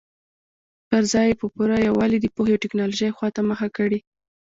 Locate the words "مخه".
3.49-3.67